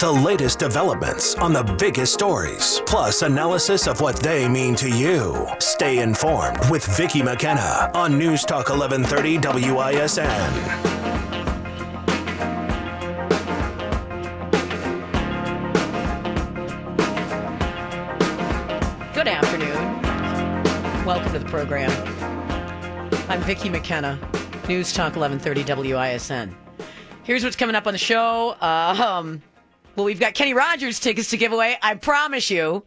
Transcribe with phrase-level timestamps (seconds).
[0.00, 5.46] The latest developments on the biggest stories, plus analysis of what they mean to you.
[5.58, 10.54] Stay informed with Vicki McKenna on News Talk 1130 WISN.
[19.12, 21.04] Good afternoon.
[21.04, 21.90] Welcome to the program.
[23.28, 24.18] I'm Vicki McKenna,
[24.66, 26.56] News Talk 1130 WISN.
[27.22, 28.56] Here's what's coming up on the show.
[28.62, 29.42] Uh, um,
[29.96, 31.76] well, we've got Kenny Rogers tickets to give away.
[31.82, 32.84] I promise you.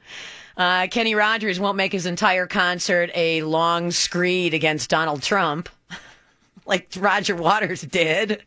[0.55, 5.67] Uh, Kenny Rogers won't make his entire concert a long screed against Donald Trump
[6.65, 8.43] like Roger Waters did.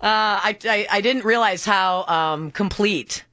[0.00, 3.24] Uh, I, I, I didn't realize how um, complete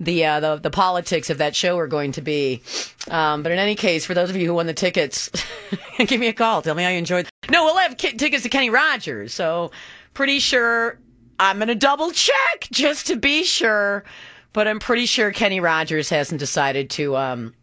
[0.00, 2.62] the, uh, the the politics of that show are going to be.
[3.10, 5.28] Um, but in any case, for those of you who won the tickets,
[5.98, 6.62] give me a call.
[6.62, 7.28] Tell me how you enjoyed.
[7.50, 9.34] No, we'll have ki- tickets to Kenny Rogers.
[9.34, 9.72] So
[10.14, 10.98] pretty sure
[11.38, 14.04] I'm going to double check just to be sure.
[14.52, 17.54] But I'm pretty sure Kenny Rogers hasn't decided to um,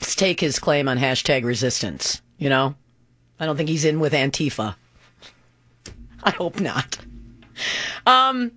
[0.00, 2.20] stake his claim on hashtag resistance.
[2.38, 2.74] You know,
[3.40, 4.74] I don't think he's in with Antifa.
[6.22, 6.98] I hope not.
[8.06, 8.52] Um,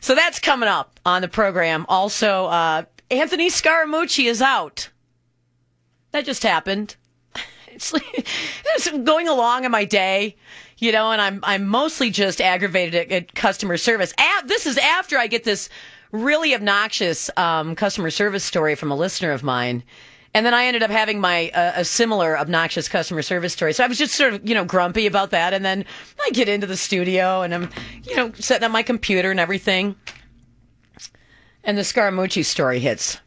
[0.00, 1.84] so that's coming up on the program.
[1.88, 4.88] Also, uh, Anthony Scaramucci is out.
[6.12, 6.96] That just happened.
[7.74, 7.90] It's,
[8.74, 10.36] it's going along in my day,
[10.82, 14.12] you know, and I'm I'm mostly just aggravated at, at customer service.
[14.18, 15.68] A- this is after I get this
[16.10, 19.84] really obnoxious um, customer service story from a listener of mine.
[20.34, 23.72] And then I ended up having my uh, a similar obnoxious customer service story.
[23.74, 25.84] So I was just sort of you know grumpy about that, and then
[26.20, 27.70] I get into the studio and I'm
[28.02, 29.94] you know setting up my computer and everything,
[31.62, 33.20] and the Scaramucci story hits.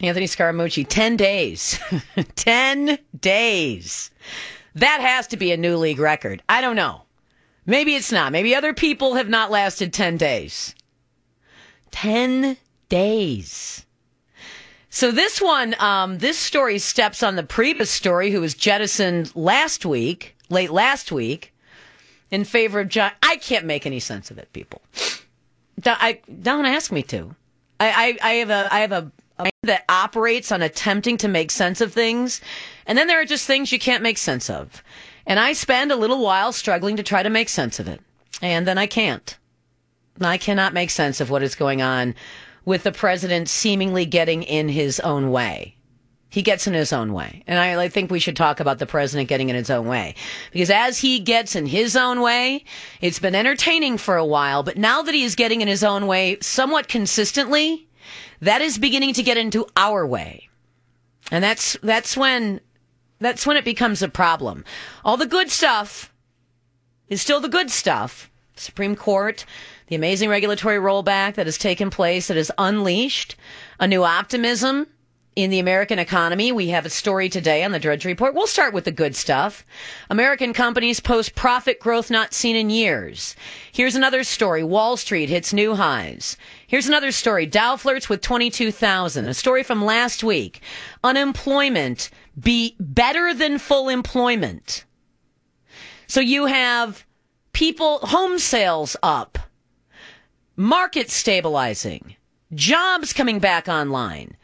[0.00, 1.78] Anthony Scaramucci, ten days,
[2.36, 4.10] ten days.
[4.74, 6.42] That has to be a new league record.
[6.48, 7.02] I don't know.
[7.66, 8.32] Maybe it's not.
[8.32, 10.74] Maybe other people have not lasted ten days.
[11.90, 12.56] Ten
[12.88, 13.84] days.
[14.88, 19.86] So this one, um, this story steps on the previous story, who was jettisoned last
[19.86, 21.54] week, late last week,
[22.30, 23.12] in favor of John.
[23.22, 24.82] I can't make any sense of it, people.
[25.78, 27.36] Don't, I, don't ask me to.
[27.78, 29.12] I, I, I have a, I have a,
[29.62, 32.40] that operates on attempting to make sense of things,
[32.86, 34.82] and then there are just things you can't make sense of,
[35.26, 38.00] and I spend a little while struggling to try to make sense of it,
[38.42, 39.36] and then I can't.
[40.20, 42.14] I cannot make sense of what is going on
[42.64, 45.76] with the president seemingly getting in his own way.
[46.28, 47.42] He gets in his own way.
[47.48, 50.14] And I, I, think we should talk about the president getting in his own way.
[50.52, 52.64] Because as he gets in his own way,
[53.00, 56.06] it's been entertaining for a while, but now that he is getting in his own
[56.06, 57.88] way somewhat consistently,
[58.40, 60.48] that is beginning to get into our way.
[61.30, 62.60] And that's, that's when,
[63.20, 64.64] that's when it becomes a problem.
[65.04, 66.12] All the good stuff
[67.08, 68.30] is still the good stuff.
[68.56, 69.44] Supreme Court,
[69.86, 73.36] the amazing regulatory rollback that has taken place that has unleashed
[73.78, 74.86] a new optimism
[75.36, 76.52] in the American economy.
[76.52, 78.34] We have a story today on the Drudge Report.
[78.34, 79.64] We'll start with the good stuff.
[80.08, 83.36] American companies post profit growth not seen in years.
[83.72, 84.62] Here's another story.
[84.64, 86.36] Wall Street hits new highs.
[86.66, 87.46] Here's another story.
[87.46, 89.26] Dow flirts with 22,000.
[89.26, 90.60] A story from last week.
[91.04, 94.84] Unemployment be better than full employment.
[96.06, 97.04] So you have
[97.52, 99.38] people, home sales up
[100.60, 102.16] market stabilizing,
[102.52, 104.36] jobs coming back online,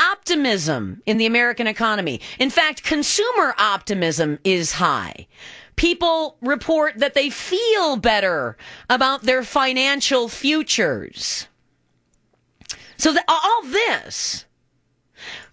[0.00, 2.20] optimism in the American economy.
[2.38, 5.26] In fact, consumer optimism is high.
[5.76, 8.56] People report that they feel better
[8.88, 11.46] about their financial futures.
[12.96, 14.44] So the, all this,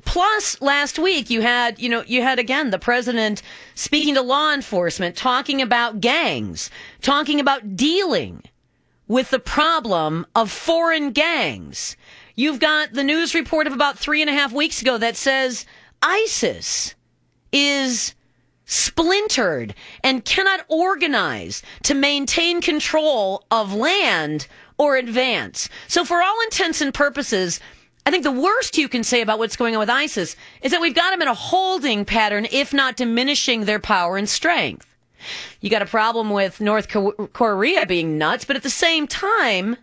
[0.03, 3.41] plus last week you had, you know, you had again the president
[3.73, 6.69] speaking to law enforcement, talking about gangs,
[7.01, 8.43] talking about dealing
[9.07, 11.95] with the problem of foreign gangs.
[12.39, 15.65] You've got the news report of about three and a half weeks ago that says
[16.03, 16.93] ISIS
[17.51, 18.13] is
[18.65, 19.73] splintered
[20.03, 24.45] and cannot organize to maintain control of land
[24.77, 25.67] or advance.
[25.87, 27.59] So, for all intents and purposes,
[28.05, 30.79] I think the worst you can say about what's going on with ISIS is that
[30.79, 34.85] we've got them in a holding pattern, if not diminishing their power and strength.
[35.59, 36.87] You got a problem with North
[37.33, 39.77] Korea being nuts, but at the same time,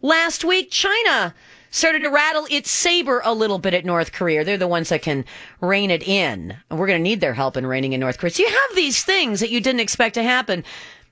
[0.00, 1.34] last week China
[1.70, 4.44] started to rattle its saber a little bit at North Korea.
[4.44, 5.24] They're the ones that can
[5.60, 6.56] rein it in.
[6.70, 8.30] And we're going to need their help in reining in North Korea.
[8.30, 10.64] So you have these things that you didn't expect to happen.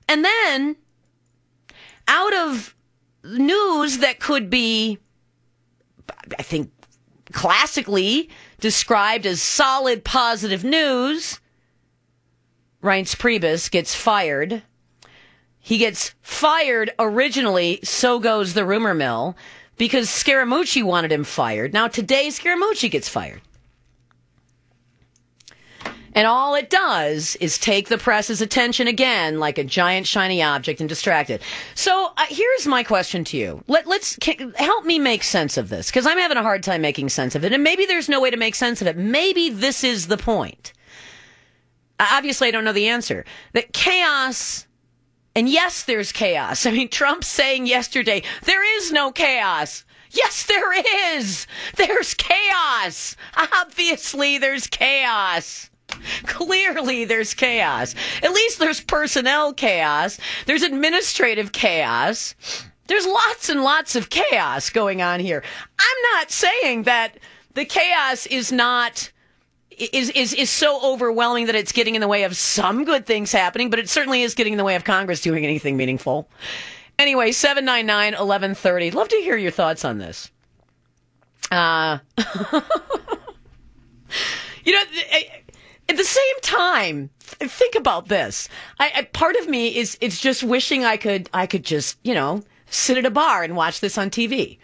[0.09, 0.75] And then
[2.07, 2.75] out of
[3.23, 4.99] news that could be,
[6.37, 6.71] I think,
[7.33, 11.39] classically described as solid positive news,
[12.81, 14.63] Reince Priebus gets fired.
[15.59, 19.35] He gets fired originally, so goes the rumor mill,
[19.77, 21.73] because Scaramucci wanted him fired.
[21.73, 23.41] Now today, Scaramucci gets fired.
[26.13, 30.79] And all it does is take the press's attention again like a giant shiny object
[30.79, 31.43] and distract it.
[31.75, 33.63] So uh, here's my question to you.
[33.67, 36.81] Let, let's can, help me make sense of this because I'm having a hard time
[36.81, 37.53] making sense of it.
[37.53, 38.97] And maybe there's no way to make sense of it.
[38.97, 40.73] Maybe this is the point.
[41.99, 43.25] Obviously, I don't know the answer.
[43.53, 44.66] That chaos
[45.37, 46.65] and yes, there's chaos.
[46.65, 49.85] I mean, Trump saying yesterday, there is no chaos.
[50.09, 50.73] Yes, there
[51.15, 51.45] is.
[51.75, 53.15] There's chaos.
[53.35, 55.69] Obviously, there's chaos.
[56.25, 57.93] Clearly, there's chaos.
[58.23, 60.19] At least there's personnel chaos.
[60.47, 62.33] There's administrative chaos.
[62.87, 65.43] There's lots and lots of chaos going on here.
[65.77, 67.19] I'm not saying that
[67.53, 69.11] the chaos is not
[69.77, 73.31] is is is so overwhelming that it's getting in the way of some good things
[73.31, 76.27] happening, but it certainly is getting in the way of Congress doing anything meaningful.
[76.99, 78.91] Anyway, 799 1130.
[78.91, 80.31] Love to hear your thoughts on this.
[81.51, 81.99] Uh,
[84.63, 84.81] you know,
[85.89, 88.49] at the same time, think about this.
[88.79, 92.15] I, I, part of me is it's just wishing I could I could just you
[92.15, 94.57] know sit at a bar and watch this on TV,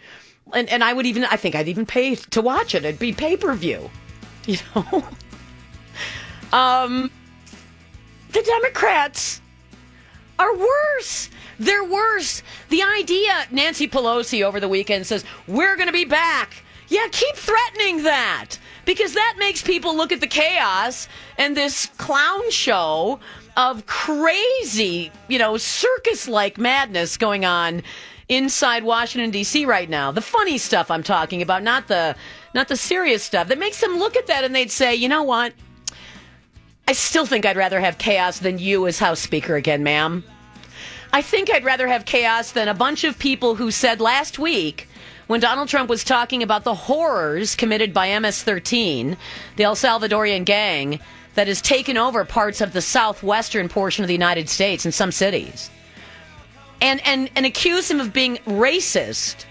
[0.52, 2.84] and and I would even I think I'd even pay to watch it.
[2.84, 3.90] It'd be pay per view.
[4.46, 5.02] You know?
[6.52, 7.10] um,
[8.32, 9.40] the Democrats
[10.38, 11.30] are worse.
[11.58, 12.42] They're worse.
[12.68, 16.62] The idea, Nancy Pelosi over the weekend says, we're going to be back.
[16.88, 21.08] Yeah, keep threatening that because that makes people look at the chaos
[21.38, 23.20] and this clown show
[23.56, 27.82] of crazy, you know, circus like madness going on
[28.28, 29.64] inside Washington D.C.
[29.64, 30.10] right now.
[30.10, 32.16] The funny stuff I'm talking about, not the
[32.54, 33.48] not the serious stuff.
[33.48, 35.52] That makes them look at that and they'd say, "You know what?
[36.86, 40.22] I still think I'd rather have chaos than you as House Speaker again, ma'am.
[41.12, 44.88] I think I'd rather have chaos than a bunch of people who said last week
[45.26, 49.16] when Donald Trump was talking about the horrors committed by MS 13,
[49.56, 51.00] the El Salvadorian gang
[51.34, 55.10] that has taken over parts of the southwestern portion of the United States in some
[55.10, 55.70] cities
[56.84, 59.46] and and and accuse him of being racist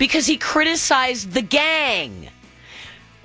[0.00, 2.30] because he criticized the gang.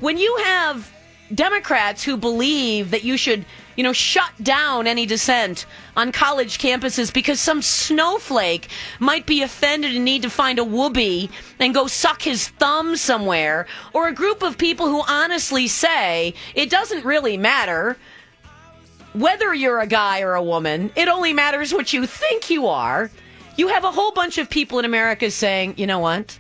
[0.02, 0.92] When you have
[1.34, 3.46] Democrats who believe that you should,
[3.78, 8.68] you know, shut down any dissent on college campuses because some snowflake
[9.00, 11.30] might be offended and need to find a whoopee
[11.62, 16.70] and go suck his thumb somewhere, or a group of people who honestly say it
[16.70, 17.96] doesn't really matter
[19.14, 23.10] whether you're a guy or a woman, it only matters what you think you are.
[23.56, 26.38] You have a whole bunch of people in America saying, you know what?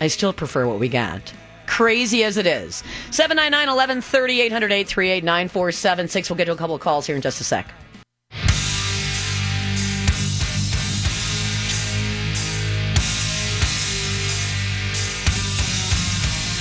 [0.00, 1.32] I still prefer what we got.
[1.66, 2.82] Crazy as it is.
[3.10, 6.30] 799 1130 800 838 9476.
[6.30, 7.72] We'll get to a couple of calls here in just a sec.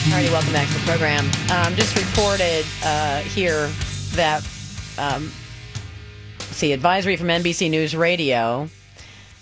[0.07, 1.25] Alrighty, welcome back to the program.
[1.51, 3.67] Um, just reported uh, here
[4.13, 4.41] that,
[4.97, 5.31] um,
[6.39, 8.69] see, advisory from NBC News Radio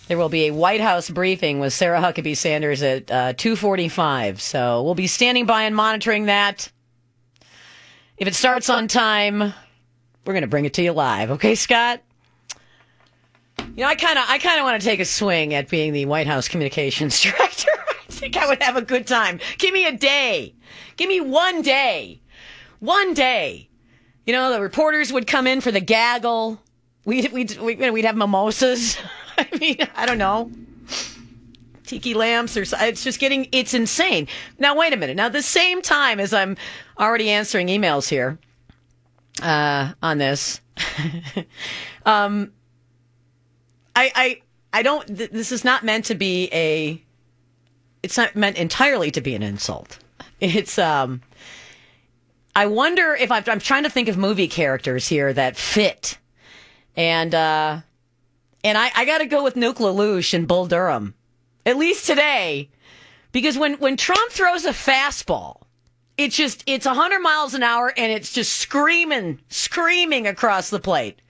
[0.07, 4.39] there will be a White House briefing with Sarah Huckabee Sanders at uh, 2:45.
[4.39, 6.71] So we'll be standing by and monitoring that.
[8.17, 11.31] If it starts on time, we're going to bring it to you live.
[11.31, 12.01] Okay, Scott?
[13.59, 15.91] You know, I kind of I kind of want to take a swing at being
[15.91, 17.71] the White House communications director.
[17.89, 19.39] I think I would have a good time.
[19.57, 20.53] Give me a day.
[20.97, 22.21] Give me one day.
[22.79, 23.69] One day.
[24.25, 26.61] You know, the reporters would come in for the gaggle.
[27.05, 28.97] We'd, we'd, we'd, we'd have mimosas.
[29.37, 30.51] I mean, I don't know.
[31.85, 34.27] Tiki lamps or it's just getting it's insane.
[34.57, 35.15] Now wait a minute.
[35.15, 36.57] Now the same time as I'm
[36.99, 38.39] already answering emails here
[39.41, 40.61] uh, on this,
[42.05, 42.51] um,
[43.95, 44.41] I I
[44.73, 45.07] I don't.
[45.07, 47.01] Th- this is not meant to be a.
[48.03, 49.99] It's not meant entirely to be an insult.
[50.41, 51.21] It's um.
[52.57, 56.17] I wonder if I've, I'm trying to think of movie characters here that fit,
[56.95, 57.81] and uh,
[58.65, 61.13] and I, I got to go with Nuke LaLoosh and Bull Durham,
[61.67, 62.71] at least today,
[63.31, 65.61] because when, when Trump throws a fastball
[66.17, 71.21] It's just, it's 100 miles an hour and it's just screaming, screaming across the plate.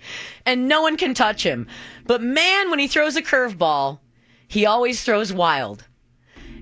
[0.45, 1.67] And no one can touch him.
[2.05, 3.99] But man, when he throws a curveball,
[4.47, 5.83] he always throws wild.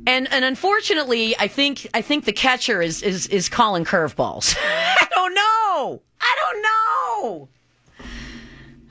[0.08, 4.58] And and unfortunately, I think I think the catcher is is is calling curveballs.
[4.62, 6.01] I don't know.
[6.20, 7.50] I don't know.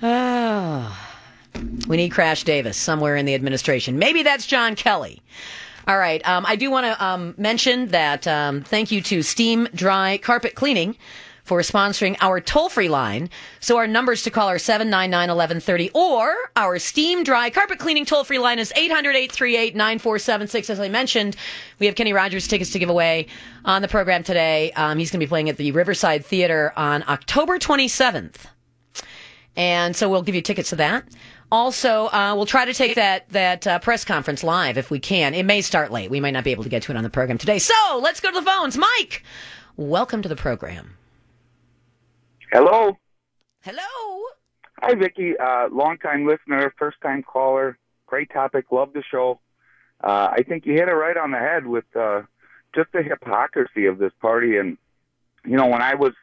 [0.05, 1.12] Ah.
[1.87, 3.99] We need Crash Davis somewhere in the administration.
[3.99, 5.21] Maybe that's John Kelly.
[5.89, 6.27] All right.
[6.29, 10.55] Um, I do want to um, mention that um, thank you to Steam Dry Carpet
[10.55, 10.97] Cleaning
[11.45, 13.29] for sponsoring our toll free line.
[13.61, 18.25] So our numbers to call are 799 1130 or our steam dry carpet cleaning toll
[18.25, 20.71] free line is 800 838 9476.
[20.71, 21.37] As I mentioned,
[21.79, 23.27] we have Kenny Rogers tickets to give away
[23.65, 24.73] on the program today.
[24.73, 28.47] Um, he's going to be playing at the Riverside Theater on October 27th.
[29.57, 31.05] And so we'll give you tickets to that.
[31.53, 35.35] Also, uh, we'll try to take that that uh, press conference live if we can.
[35.35, 36.11] It may start late.
[36.11, 37.59] We might not be able to get to it on the program today.
[37.59, 38.79] So let's go to the phones.
[38.79, 39.23] Mike,
[39.77, 40.97] welcome to the program.
[42.51, 42.97] Hello.
[43.61, 44.23] Hello.
[44.81, 45.37] Hi, Vicki.
[45.37, 47.77] Uh, long-time listener, first-time caller.
[48.07, 48.73] Great topic.
[48.73, 49.39] Love the show.
[50.03, 52.23] Uh, I think you hit it right on the head with uh,
[52.75, 54.57] just the hypocrisy of this party.
[54.57, 54.79] And
[55.45, 56.15] you know, when I was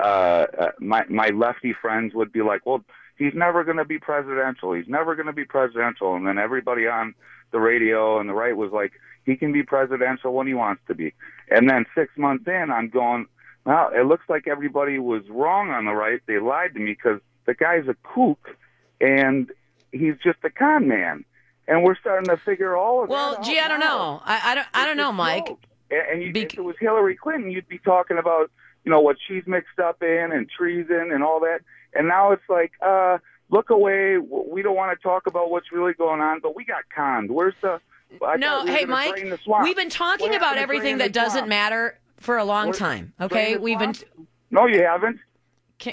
[0.00, 2.84] uh, uh, my my lefty friends would be like, "Well,
[3.16, 4.72] he's never going to be presidential.
[4.72, 7.14] He's never going to be presidential." And then everybody on
[7.50, 8.92] the radio and the right was like,
[9.24, 11.14] "He can be presidential when he wants to be."
[11.50, 13.26] And then six months in, I'm going,
[13.64, 16.20] well, it looks like everybody was wrong on the right.
[16.26, 18.56] They lied to me because the guy's a kook
[19.00, 19.50] and
[19.90, 21.24] he's just a con man.
[21.66, 23.44] And we're starting to figure all of well, that out.
[23.44, 23.96] gee, I don't now.
[23.96, 24.22] know.
[24.24, 24.66] I, I don't.
[24.74, 25.46] I don't know, Mike.
[25.46, 25.60] joke.
[25.90, 28.50] And, you, Bec- if it was Hillary Clinton, you'd be talking about
[28.84, 31.60] you know what she's mixed up in and treason and all that.
[31.94, 33.18] And now it's like, uh,
[33.50, 34.18] look away.
[34.18, 36.40] We don't want to talk about what's really going on.
[36.40, 37.30] But we got conned.
[37.30, 37.80] Where's the?
[38.24, 39.14] I No, we hey mike
[39.64, 41.48] we've been talking about everything that doesn't swamp?
[41.48, 43.12] matter for a long What- time.
[43.20, 43.94] Okay, we've been.
[43.94, 44.28] swamp?
[44.50, 45.18] No, you haven't.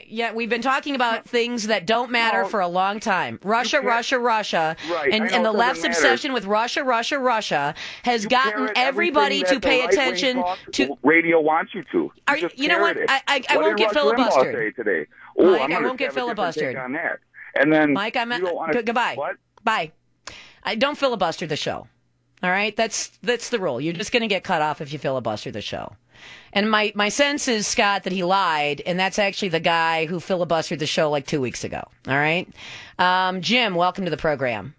[0.06, 2.48] Yeah, we've been talking about things that don't matter No.
[2.48, 3.40] for a long time.
[3.44, 5.92] Russia, Russia, Russia, Right, and and the left's matter.
[5.94, 10.44] obsession with Russia, Russia, Russia has You gotten everybody to pay attention
[10.74, 10.98] to.
[11.02, 12.12] radio wants you to.
[12.28, 12.96] Are- just you know what?
[12.98, 13.10] it.
[13.10, 14.54] I- I- I won't get filibustered.
[14.54, 15.08] say today?
[15.42, 16.74] Oh, Mike, I'm I gonna won't get have a different filibustered.
[16.74, 17.20] take on that.
[17.56, 19.16] And then Mike, I'm you at, don't wanna, goodbye.
[19.16, 19.36] What?
[19.64, 19.92] Bye.
[20.64, 21.88] I don't filibuster the show.
[22.44, 23.80] All right, that's that's the rule.
[23.80, 25.96] You're just going to get cut off if you filibuster the show.
[26.54, 30.18] And my my sense is Scott that he lied, and that's actually the guy who
[30.18, 31.82] filibustered the show like two weeks ago.
[32.08, 32.48] All right,
[32.98, 34.76] um, Jim, welcome to the program.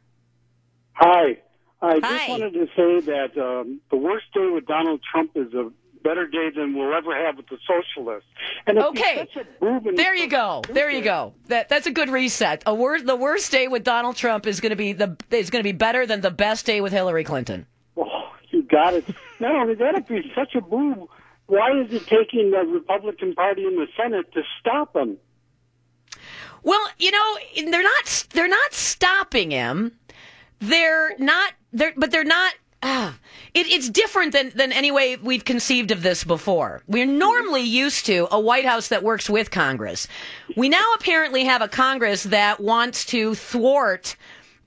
[0.94, 1.38] Hi.
[1.84, 5.68] I just wanted to say that um, the worst day with Donald Trump is a
[6.02, 8.28] better day than we'll ever have with the socialists.
[8.66, 9.28] And Okay.
[9.34, 10.62] such a boob and There you go.
[10.68, 11.34] There you go.
[11.48, 12.62] That that's a good reset.
[12.66, 15.60] A wor- the worst day with Donald Trump is going to be the is going
[15.60, 17.66] to be better than the best day with Hillary Clinton.
[17.96, 19.04] Oh, you got it.
[19.40, 21.08] Not only that, if he's such a boob,
[21.46, 25.18] why is it taking the Republican Party in the Senate to stop him?
[26.62, 27.38] Well, you know,
[27.70, 29.92] they're not they're not stopping him.
[30.60, 33.16] They're not they're but they're not ah,
[33.54, 36.82] it, it's different than, than any way we've conceived of this before.
[36.86, 40.08] We're normally used to a White House that works with Congress.
[40.56, 44.16] We now apparently have a Congress that wants to thwart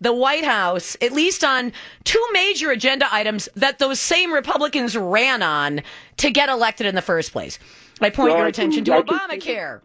[0.01, 1.71] the White House, at least on
[2.03, 5.81] two major agenda items that those same Republicans ran on
[6.17, 7.57] to get elected in the first place.
[8.01, 9.07] I point Well, your I can- attention to I can
[9.41, 9.81] see Obamacare.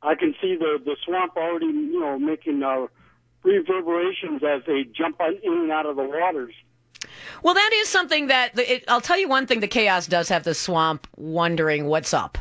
[0.00, 2.86] I can see the the swamp already, you know, making uh,
[3.42, 6.54] reverberations as they jump on, in and out of the waters.
[7.42, 10.44] Well, that is something that it, I'll tell you one thing: the chaos does have
[10.44, 12.38] the swamp wondering what's up.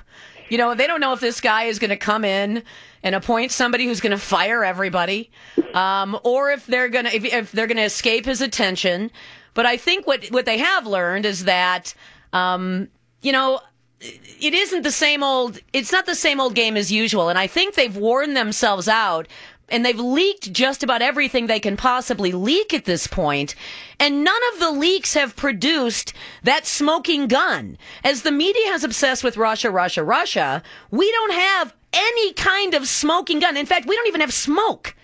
[0.49, 2.63] You know, they don't know if this guy is going to come in
[3.03, 5.29] and appoint somebody who's going to fire everybody,
[5.73, 9.11] um, or if they're going to if, if they're going to escape his attention.
[9.53, 11.93] But I think what what they have learned is that,
[12.31, 12.87] um,
[13.21, 13.59] you know,
[13.99, 17.47] it isn't the same old it's not the same old game as usual and i
[17.47, 19.27] think they've worn themselves out
[19.69, 23.55] and they've leaked just about everything they can possibly leak at this point
[24.00, 27.77] and none of the leaks have produced that smoking gun.
[28.03, 32.88] As the media has obsessed with russia russia russia we don't have any kind of
[32.88, 33.57] smoking gun.
[33.57, 34.95] In fact we don't even have smoke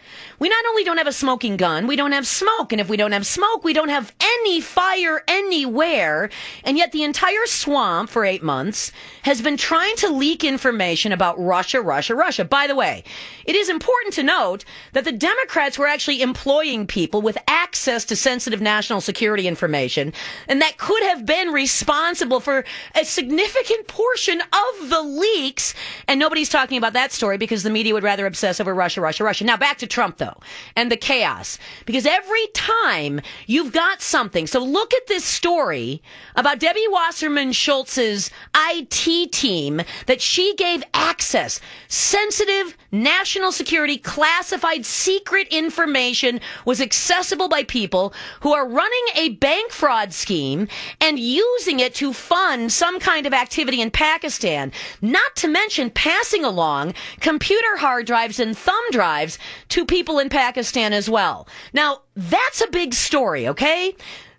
[0.44, 2.74] we not only don't have a smoking gun, we don't have smoke.
[2.74, 6.30] And if we don't have smoke, we don't have any fire anywhere.
[6.66, 11.40] And yet the entire swamp for eight months has been trying to leak information about
[11.40, 12.44] Russia, Russia, Russia.
[12.44, 13.06] By the way,
[13.46, 18.16] it is important to note that the Democrats were actually employing people with access to
[18.16, 20.14] sensitive national security information,
[20.50, 25.74] and that could have been responsible for a significant portion of the leaks.
[26.08, 29.24] And nobody's talking about that story because the media would rather obsess over Russia, Russia,
[29.24, 29.46] Russia.
[29.46, 30.33] Now back to Trump though,
[30.76, 31.58] and the chaos.
[31.86, 34.48] Because every time you've got something.
[34.48, 36.02] So look at this story
[36.36, 45.48] about Debbie Wasserman Schultz's IT team that she gave access, sensitive national security classified secret
[45.50, 50.68] information was accessible by people who are running a bank fraud scheme
[51.02, 54.72] and using it to fund some kind of activity in Pakistan,
[55.02, 60.94] not to mention passing along computer hard drives and thumb drives to people in Pakistan
[60.94, 61.48] as well.
[61.74, 63.96] Now, that's a big story, okay?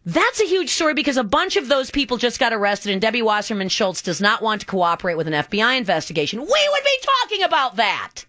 [0.07, 3.23] That's a huge story because a bunch of those people just got arrested, and Debbie
[3.23, 6.41] Wasserman Schultz does not want to cooperate with an FBI investigation.
[6.41, 8.25] We would be talking about that.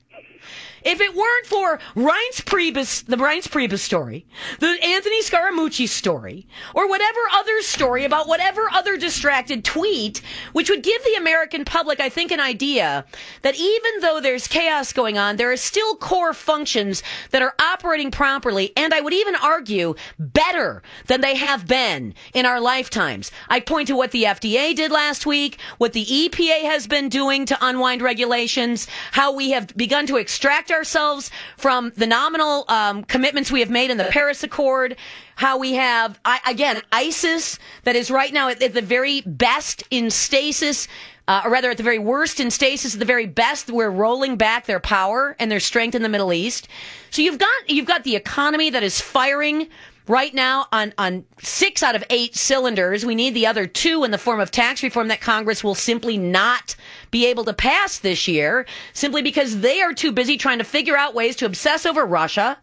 [0.86, 4.28] If it weren't for Reince Priebus, the Reince Priebus story,
[4.60, 10.22] the Anthony Scaramucci story, or whatever other story about whatever other distracted tweet,
[10.54, 13.04] which would give the American public, I think, an idea
[13.42, 17.02] that even though there's chaos going on, there are still core functions
[17.32, 22.46] that are operating properly, and I would even argue better than they have been in
[22.46, 23.32] our lifetimes.
[23.50, 27.48] I point to what the FDA did last week, what the EPA has been doing
[27.48, 33.52] to unwind regulations, how we have begun to extract ourselves from the nominal um, commitments
[33.52, 34.98] we have made in the Paris Accord.
[35.36, 39.84] How we have, I, again, ISIS that is right now at, at the very best
[39.90, 40.88] in stasis.
[41.28, 44.36] Uh, or rather, at the very worst in stasis, at the very best, we're rolling
[44.36, 46.68] back their power and their strength in the Middle East.
[47.10, 49.68] So you've got you've got the economy that is firing
[50.08, 53.06] right now on, on six out of eight cylinders.
[53.06, 56.18] We need the other two in the form of tax reform that Congress will simply
[56.18, 56.76] not
[57.12, 60.98] be able to pass this year simply because they are too busy trying to figure
[60.98, 62.58] out ways to obsess over Russia.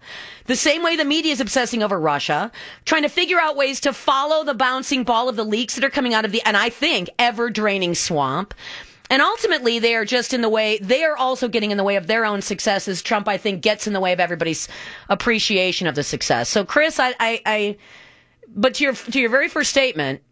[0.46, 2.50] The same way the media is obsessing over Russia,
[2.84, 5.90] trying to figure out ways to follow the bouncing ball of the leaks that are
[5.90, 8.54] coming out of the, and I think, ever draining swamp.
[9.12, 10.78] And ultimately, they are just in the way.
[10.78, 13.02] They are also getting in the way of their own successes.
[13.02, 14.68] Trump, I think, gets in the way of everybody's
[15.10, 16.48] appreciation of the success.
[16.48, 17.76] So, Chris, I, I, I
[18.48, 20.22] but to your to your very first statement,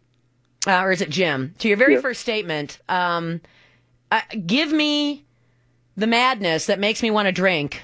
[0.67, 1.55] uh, or is it Jim?
[1.59, 2.01] To your very Yeah.
[2.01, 3.43] first statement, um,
[4.11, 5.27] uh, give me
[5.99, 7.83] the madness that makes me want to drink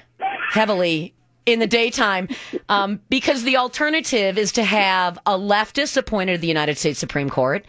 [0.49, 1.13] heavily
[1.45, 2.27] in the daytime
[2.69, 7.29] um, because the alternative is to have a leftist appointed to the United States Supreme
[7.29, 7.65] Court,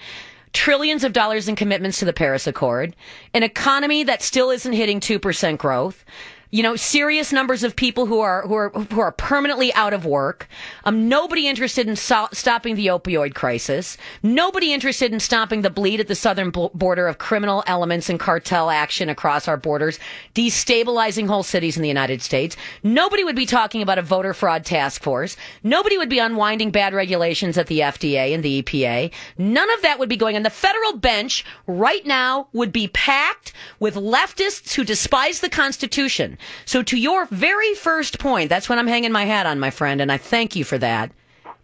[0.52, 2.94] trillions of dollars in commitments to the Paris Accord,
[3.34, 6.04] an economy that still isn't hitting 2% growth.
[6.50, 10.06] You know, serious numbers of people who are who are who are permanently out of
[10.06, 10.48] work.
[10.84, 13.98] Um, nobody interested in so- stopping the opioid crisis.
[14.22, 18.18] Nobody interested in stopping the bleed at the southern bo- border of criminal elements and
[18.18, 19.98] cartel action across our borders,
[20.34, 22.56] destabilizing whole cities in the United States.
[22.82, 25.36] Nobody would be talking about a voter fraud task force.
[25.62, 29.10] Nobody would be unwinding bad regulations at the FDA and the EPA.
[29.36, 30.44] None of that would be going on.
[30.44, 36.37] The federal bench right now would be packed with leftists who despise the Constitution.
[36.64, 40.00] So, to your very first point, that's when I'm hanging my hat on, my friend,
[40.00, 41.12] and I thank you for that.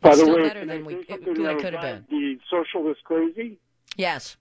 [0.01, 2.05] By It's the way, better than we it, something could have been.
[2.11, 3.59] The socialist crazy.
[3.97, 4.37] Yes.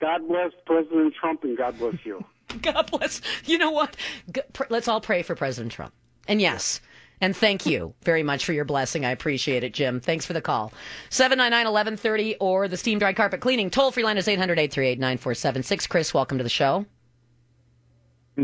[0.00, 2.24] God bless President Trump and God bless you.
[2.62, 3.20] God bless.
[3.44, 3.96] You know what?
[4.32, 5.92] G- pr- Let's all pray for President Trump.
[6.28, 6.80] And yes.
[7.20, 9.04] And thank you very much for your blessing.
[9.04, 9.98] I appreciate it, Jim.
[9.98, 10.72] Thanks for the call.
[11.10, 13.70] 799 1130 or the steam dry carpet cleaning.
[13.70, 15.86] Toll free line is 800 838 9476.
[15.88, 16.86] Chris, welcome to the show.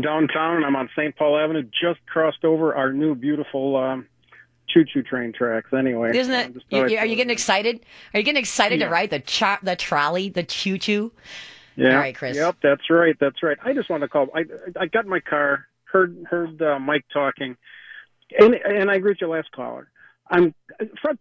[0.01, 0.63] Downtown.
[0.63, 1.15] I'm on St.
[1.15, 4.07] Paul Avenue, just crossed over our new beautiful um,
[4.69, 5.71] choo-choo train tracks.
[5.73, 6.63] Anyway, Isn't it?
[6.69, 7.85] You, are you getting excited?
[8.13, 11.11] Are you getting excited to ride the cha- the trolley, the choo choo?
[11.75, 11.89] Yeah.
[11.89, 12.37] All right, Chris.
[12.37, 13.15] Yep, that's right.
[13.19, 13.57] That's right.
[13.63, 14.27] I just wanted to call.
[14.33, 14.45] I
[14.79, 17.57] I got in my car, heard heard uh, Mike talking,
[18.39, 19.89] and and I agree with your last caller.
[20.29, 20.55] I'm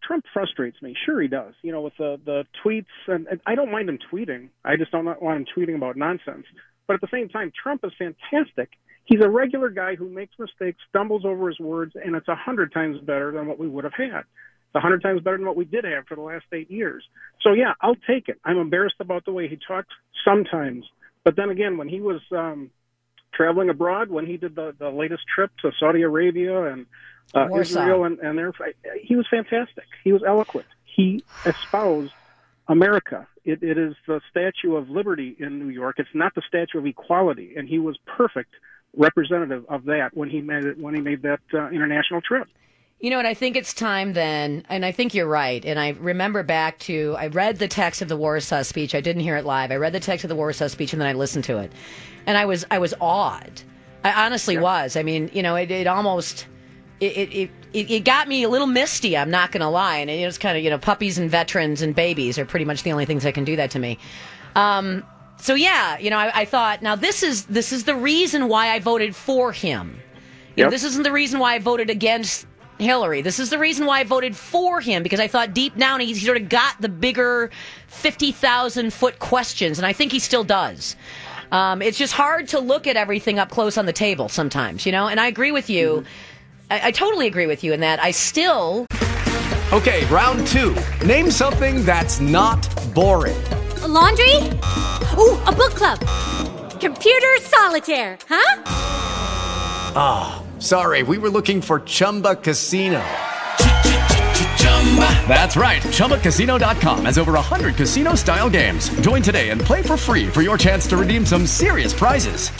[0.06, 0.94] Trump frustrates me.
[1.04, 1.54] Sure, he does.
[1.62, 4.48] You know, with the the tweets, and, and I don't mind him tweeting.
[4.64, 6.46] I just don't want him tweeting about nonsense.
[6.86, 8.70] But at the same time, Trump is fantastic.
[9.04, 12.72] He's a regular guy who makes mistakes, stumbles over his words, and it's a hundred
[12.72, 14.20] times better than what we would have had.
[14.20, 17.04] It's a hundred times better than what we did have for the last eight years.
[17.42, 18.38] So yeah, I'll take it.
[18.44, 19.88] I'm embarrassed about the way he talks
[20.24, 20.84] sometimes,
[21.22, 22.70] but then again, when he was um,
[23.34, 26.86] traveling abroad, when he did the the latest trip to Saudi Arabia and
[27.34, 28.52] uh, Israel and and there,
[29.02, 29.84] he was fantastic.
[30.02, 30.66] He was eloquent.
[30.84, 32.12] He espoused
[32.68, 33.26] America.
[33.44, 35.96] It, it is the Statue of Liberty in New York.
[35.98, 38.54] It's not the Statue of Equality, and he was perfect
[38.96, 42.48] representative of that when he made it when he made that uh, international trip.
[43.00, 45.62] You know and I think it's time then, and I think you're right.
[45.64, 48.94] And I remember back to, I read the text of the Warsaw speech.
[48.94, 49.70] I didn't hear it live.
[49.70, 51.70] I read the text of the Warsaw speech and then I listened to it.
[52.24, 53.60] And I was, I was awed.
[54.04, 54.96] I honestly was.
[54.96, 56.46] I mean, you know, it, it almost,
[57.00, 59.98] it, it, it, it got me a little misty, I'm not going to lie.
[59.98, 62.82] And it was kind of, you know, puppies and veterans and babies are pretty much
[62.84, 63.98] the only things that can do that to me.
[64.54, 65.04] Um,
[65.38, 68.68] so yeah, you know, I, I thought, now this is, this is the reason why
[68.70, 70.00] I voted for him.
[70.56, 72.46] You know, this isn't the reason why I voted against
[72.78, 73.22] Hillary.
[73.22, 76.14] This is the reason why I voted for him because I thought deep down he
[76.14, 77.50] sort of got the bigger
[77.88, 80.94] 50,000 foot questions, and I think he still does.
[81.52, 84.92] Um, it's just hard to look at everything up close on the table sometimes, you
[84.92, 85.06] know?
[85.06, 86.04] And I agree with you.
[86.70, 88.86] I, I totally agree with you in that I still.
[89.72, 90.76] Okay, round two.
[91.04, 93.42] Name something that's not boring.
[93.82, 94.36] A laundry?
[95.18, 95.98] Ooh, a book club.
[96.80, 98.62] Computer solitaire, huh?
[99.96, 103.02] Ah, sorry, we were looking for Chumba Casino.
[105.26, 105.82] That's right.
[105.82, 108.88] ChumbaCasino.com has over 100 casino style games.
[109.00, 112.50] Join today and play for free for your chance to redeem some serious prizes.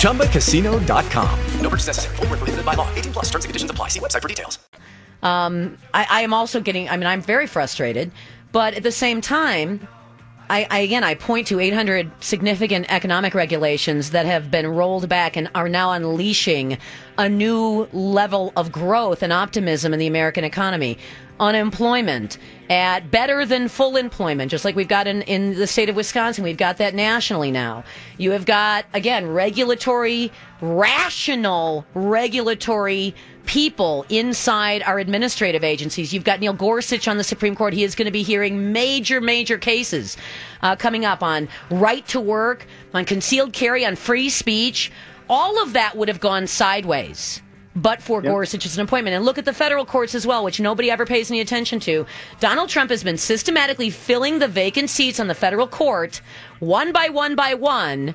[0.00, 1.40] ChumbaCasino.com.
[1.60, 2.16] No purchase necessary.
[2.16, 2.88] Where prohibited by law.
[2.94, 3.88] 18 plus terms and conditions apply.
[3.88, 4.58] See website for details.
[5.22, 8.12] Um, I, I am also getting, I mean, I'm very frustrated,
[8.52, 9.86] but at the same time,
[10.48, 15.36] I, I again, I point to 800 significant economic regulations that have been rolled back
[15.36, 16.78] and are now unleashing
[17.18, 20.98] a new level of growth and optimism in the American economy.
[21.38, 22.38] Unemployment
[22.70, 26.42] at better than full employment, just like we've got in, in the state of Wisconsin.
[26.42, 27.84] We've got that nationally now.
[28.16, 36.12] You have got, again, regulatory, rational regulatory people inside our administrative agencies.
[36.12, 37.72] You've got Neil Gorsuch on the Supreme Court.
[37.74, 40.16] He is going to be hearing major, major cases
[40.62, 44.90] uh, coming up on right to work, on concealed carry, on free speech.
[45.28, 47.42] All of that would have gone sideways.
[47.76, 49.14] But for Gorsuch's appointment.
[49.14, 52.06] And look at the federal courts as well, which nobody ever pays any attention to.
[52.40, 56.20] Donald Trump has been systematically filling the vacant seats on the federal court,
[56.60, 58.14] one by one by one,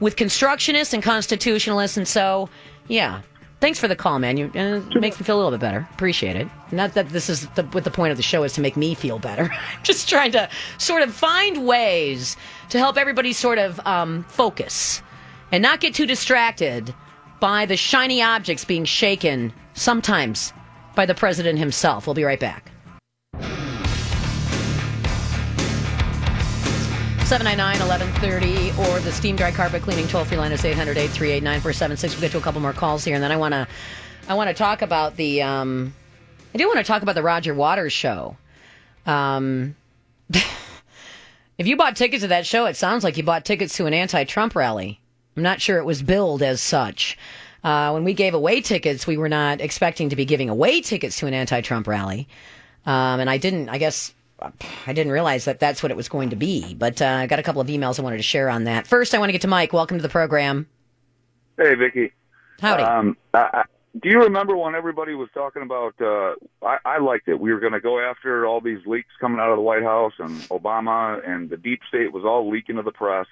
[0.00, 1.98] with constructionists and constitutionalists.
[1.98, 2.48] And so,
[2.88, 3.20] yeah,
[3.62, 4.36] Thanks for the call, man.
[4.36, 5.86] You, uh, it makes me feel a little bit better.
[5.92, 6.48] Appreciate it.
[6.72, 8.92] Not that this is the, what the point of the show is to make me
[8.92, 9.54] feel better.
[9.84, 10.48] Just trying to
[10.78, 12.36] sort of find ways
[12.70, 15.00] to help everybody sort of um, focus
[15.52, 16.92] and not get too distracted
[17.42, 20.52] by the shiny objects being shaken sometimes
[20.94, 22.06] by the president himself.
[22.06, 22.70] We'll be right back.
[27.26, 32.14] 799 1130 or the steam dry carpet cleaning toll free line is 800 838 9476.
[32.14, 33.66] We'll get to a couple more calls here and then I want to
[34.28, 35.92] I want to talk about the um
[36.54, 38.36] I do want to talk about the Roger Waters show.
[39.04, 39.74] Um
[41.58, 43.94] if you bought tickets to that show, it sounds like you bought tickets to an
[43.94, 45.00] anti-Trump rally.
[45.36, 47.16] I'm not sure it was billed as such.
[47.64, 51.18] Uh, when we gave away tickets, we were not expecting to be giving away tickets
[51.18, 52.28] to an anti-Trump rally,
[52.86, 53.68] um, and I didn't.
[53.68, 54.12] I guess
[54.86, 56.74] I didn't realize that that's what it was going to be.
[56.74, 58.86] But uh, I got a couple of emails I wanted to share on that.
[58.86, 59.72] First, I want to get to Mike.
[59.72, 60.66] Welcome to the program.
[61.56, 62.12] Hey, Vicki.
[62.60, 62.82] Howdy.
[62.82, 63.62] Um, I, I,
[64.00, 65.94] do you remember when everybody was talking about?
[66.00, 66.34] Uh,
[66.66, 67.38] I, I liked it.
[67.38, 70.14] We were going to go after all these leaks coming out of the White House,
[70.18, 73.26] and Obama and the deep state was all leaking to the press.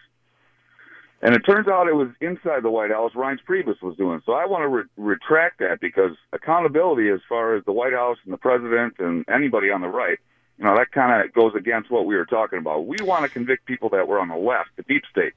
[1.23, 3.13] And it turns out it was inside the White House.
[3.13, 4.23] Reince Priebus was doing.
[4.25, 8.17] So I want to re- retract that because accountability, as far as the White House
[8.25, 10.19] and the president and anybody on the right,
[10.57, 12.87] you know, that kind of goes against what we were talking about.
[12.87, 15.35] We want to convict people that were on the left, the deep state.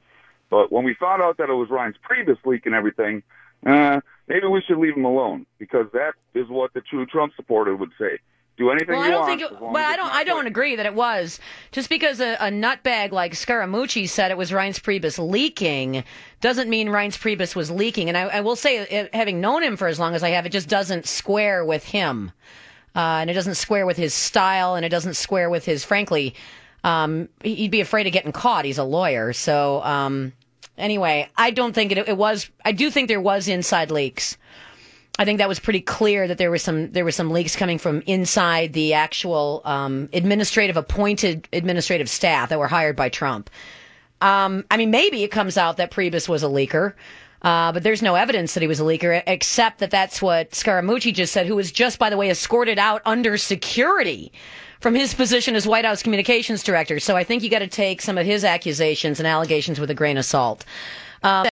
[0.49, 3.23] But when we found out that it was Reince Priebus leaking everything,
[3.65, 7.75] uh, maybe we should leave him alone because that is what the true Trump supporter
[7.75, 8.19] would say.
[8.55, 9.39] Do anything Well, you I don't want.
[9.39, 9.51] think.
[9.51, 10.13] It, I don't.
[10.13, 11.39] I don't like- agree that it was
[11.71, 16.03] just because a, a nutbag like Scaramucci said it was Reince Priebus leaking
[16.39, 18.09] doesn't mean Reince Priebus was leaking.
[18.09, 20.45] And I, I will say, uh, having known him for as long as I have,
[20.45, 22.31] it just doesn't square with him,
[22.95, 25.83] uh, and it doesn't square with his style, and it doesn't square with his.
[25.83, 26.35] Frankly,
[26.83, 28.65] um, he- he'd be afraid of getting caught.
[28.65, 30.31] He's a lawyer, so um,
[30.77, 32.51] anyway, I don't think it, it was.
[32.63, 34.37] I do think there was inside leaks.
[35.19, 37.77] I think that was pretty clear that there was some there were some leaks coming
[37.77, 43.49] from inside the actual um, administrative appointed administrative staff that were hired by Trump.
[44.21, 46.93] Um, I mean, maybe it comes out that Priebus was a leaker,
[47.43, 51.13] uh, but there's no evidence that he was a leaker, except that that's what Scaramucci
[51.13, 54.31] just said, who was just, by the way, escorted out under security
[54.79, 56.99] from his position as White House communications director.
[56.99, 59.95] So I think you got to take some of his accusations and allegations with a
[59.95, 60.65] grain of salt.
[61.21, 61.47] Um,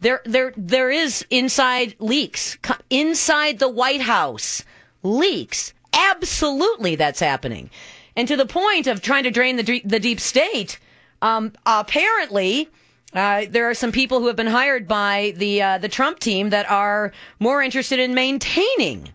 [0.00, 2.56] there, there, there is inside leaks
[2.90, 4.64] inside the White House.
[5.02, 7.70] Leaks, absolutely, that's happening,
[8.16, 10.78] and to the point of trying to drain the the deep state.
[11.20, 12.68] Um, apparently,
[13.12, 16.50] uh, there are some people who have been hired by the uh, the Trump team
[16.50, 19.10] that are more interested in maintaining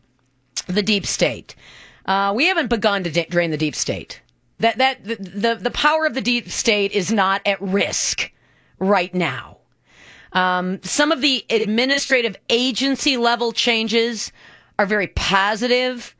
[0.67, 1.55] the deep state.
[2.05, 4.21] Uh, we haven't begun to drain the deep state.
[4.59, 8.31] That that the, the the power of the deep state is not at risk
[8.79, 9.57] right now.
[10.33, 14.31] Um, some of the administrative agency level changes
[14.79, 16.15] are very positive,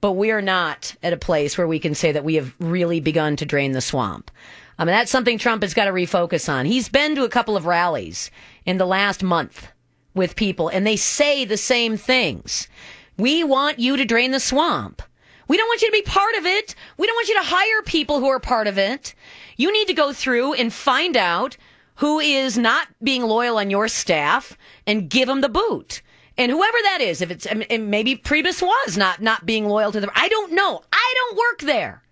[0.00, 3.00] but we are not at a place where we can say that we have really
[3.00, 4.30] begun to drain the swamp.
[4.78, 6.66] I mean, that's something Trump has got to refocus on.
[6.66, 8.30] He's been to a couple of rallies
[8.66, 9.68] in the last month
[10.14, 12.68] with people and they say the same things.
[13.16, 15.02] We want you to drain the swamp.
[15.46, 16.74] We don't want you to be part of it.
[16.96, 19.14] We don't want you to hire people who are part of it.
[19.56, 21.56] You need to go through and find out
[21.96, 26.02] who is not being loyal on your staff and give them the boot.
[26.36, 27.46] And whoever that is, if it's
[27.78, 30.82] maybe Priebus was not not being loyal to them, I don't know.
[30.92, 32.02] I don't work there.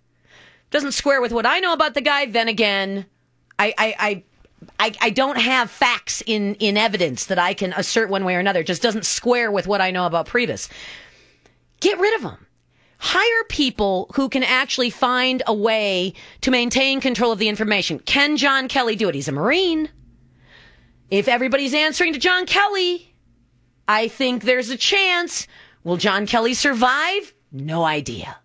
[0.71, 2.25] Doesn't square with what I know about the guy.
[2.25, 3.05] Then again,
[3.59, 3.95] I I.
[3.99, 4.23] I
[4.79, 8.39] I, I don't have facts in, in evidence that I can assert one way or
[8.39, 8.61] another.
[8.61, 10.69] It just doesn't square with what I know about Priebus.
[11.81, 12.47] Get rid of them
[13.05, 17.99] hire people who can actually find a way to maintain control of the information.
[17.99, 19.15] Can John Kelly do it?
[19.15, 19.89] He's a Marine.
[21.11, 23.13] If everybody's answering to John Kelly,
[23.89, 25.49] I think there's a chance.
[25.83, 27.33] Will John Kelly survive?
[27.51, 28.37] No idea.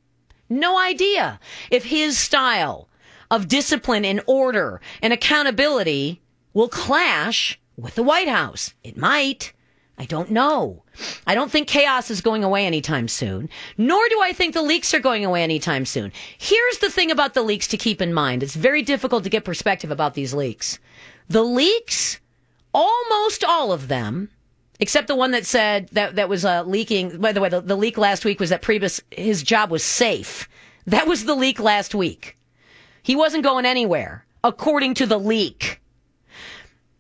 [0.49, 1.39] No idea
[1.71, 2.89] if his style
[3.31, 6.21] of discipline and order and accountability
[6.53, 8.75] will clash with the White House.
[8.83, 9.53] It might.
[9.99, 10.85] I don't know.
[11.27, 14.95] I don't think chaos is going away anytime soon, nor do I think the leaks
[14.95, 16.13] are going away anytime soon.
[16.39, 18.45] Here's the thing about the leaks to keep in mind.
[18.45, 20.79] It's very difficult to get perspective about these leaks.
[21.29, 22.21] The leaks,
[22.73, 24.31] almost all of them,
[24.79, 27.19] except the one that said that, that was uh, leaking.
[27.21, 30.49] By the way, the, the leak last week was that Priebus, his job was safe.
[30.87, 32.37] That was the leak last week.
[33.03, 35.81] He wasn't going anywhere, according to the leak.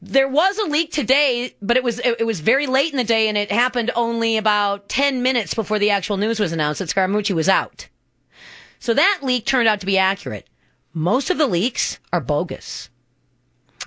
[0.01, 3.29] There was a leak today, but it was it, was very late in the day,
[3.29, 7.35] and it happened only about ten minutes before the actual news was announced that Scaramucci
[7.35, 7.89] was out.
[8.79, 10.49] So that leak turned out to be accurate.
[10.95, 12.91] Most of the leaks are bogus.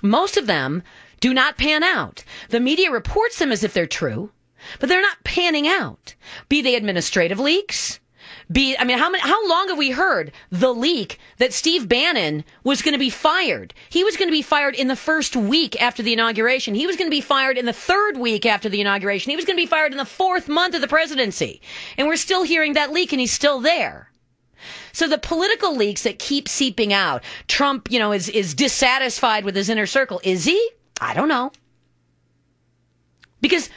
[0.02, 0.82] Most of them
[1.20, 2.24] do not pan out.
[2.50, 4.32] The media reports them as if they're true,
[4.80, 6.14] but they're not panning out.
[6.48, 8.00] Be they administrative leaks,
[8.52, 12.44] be I mean how many how long have we heard the leak that Steve Bannon
[12.64, 13.74] was going to be fired?
[13.88, 16.74] He was going to be fired in the first week after the inauguration.
[16.74, 19.30] He was going to be fired in the third week after the inauguration.
[19.30, 21.60] He was going to be fired in the fourth month of the presidency.
[21.96, 24.10] And we're still hearing that leak and he's still there.
[24.92, 29.56] So the political leaks that keep seeping out, Trump, you know, is is dissatisfied with
[29.56, 30.20] his inner circle.
[30.22, 30.70] Is he?
[31.00, 31.52] I don't know.
[33.40, 33.70] Because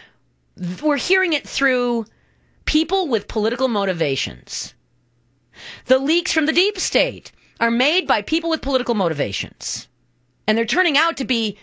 [0.82, 2.06] we're hearing it through
[2.66, 4.74] people with political motivations.
[5.86, 9.88] The leaks from the deep state are made by people with political motivations.
[10.48, 11.58] And they're turning out to be,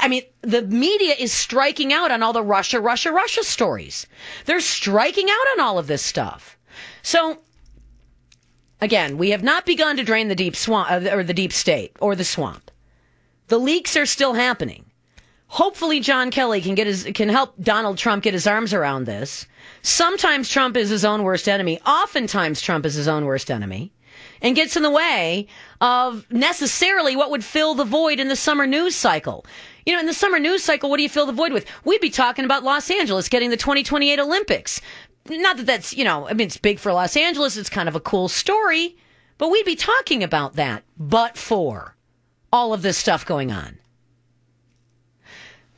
[0.00, 4.06] I mean, the media is striking out on all the Russia, Russia, Russia stories.
[4.46, 6.56] They're striking out on all of this stuff.
[7.02, 7.38] So,
[8.80, 11.96] again, we have not begun to drain the deep swamp, uh, or the deep state,
[12.00, 12.70] or the swamp.
[13.48, 14.86] The leaks are still happening.
[15.48, 19.46] Hopefully, John Kelly can get his can help Donald Trump get his arms around this.
[19.86, 21.78] Sometimes Trump is his own worst enemy.
[21.82, 23.92] Oftentimes, Trump is his own worst enemy,
[24.40, 25.46] and gets in the way
[25.82, 29.44] of necessarily what would fill the void in the summer news cycle.
[29.84, 31.66] You know, in the summer news cycle, what do you fill the void with?
[31.84, 34.80] We'd be talking about Los Angeles getting the 2028 Olympics.
[35.28, 37.58] Not that that's, you know, I mean, it's big for Los Angeles.
[37.58, 38.96] It's kind of a cool story,
[39.36, 41.94] but we'd be talking about that, but for
[42.50, 43.78] all of this stuff going on.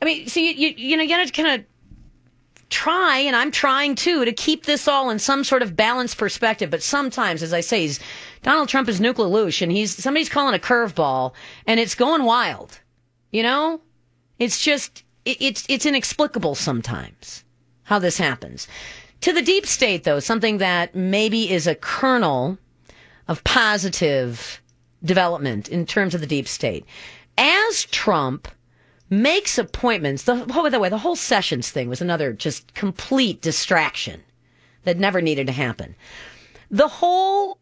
[0.01, 1.65] I mean, so you, you, you know, you got to kind of
[2.69, 6.69] try, and I'm trying too, to keep this all in some sort of balanced perspective.
[6.69, 7.91] But sometimes, as I say,
[8.43, 11.33] Donald Trump is Nuke LaLoosh, and he's somebody's calling a curveball,
[11.65, 12.79] and it's going wild.
[13.31, 13.81] You know,
[14.39, 17.43] it's just it, it's it's inexplicable sometimes
[17.83, 18.67] how this happens.
[19.21, 22.57] To the deep state, though, something that maybe is a kernel
[23.27, 24.61] of positive
[25.03, 26.85] development in terms of the deep state.
[27.37, 28.47] As Trump
[29.09, 30.23] makes appointments.
[30.23, 34.21] The oh, by the way, the whole sessions thing was another just complete distraction
[34.83, 35.95] that never needed to happen.
[36.69, 37.59] The whole